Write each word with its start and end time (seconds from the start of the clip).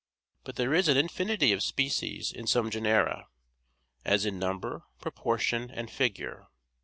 But 0.43 0.55
there 0.55 0.73
is 0.73 0.87
an 0.87 0.97
infinity 0.97 1.51
of 1.53 1.61
species 1.61 2.31
in 2.31 2.47
some 2.47 2.71
genera, 2.71 3.27
as 4.03 4.25
in 4.25 4.39
number, 4.39 4.85
proportion, 4.99 5.69
and 5.69 5.91
figure. 5.91 6.47